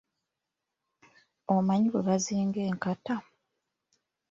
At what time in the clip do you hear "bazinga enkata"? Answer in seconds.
2.07-3.15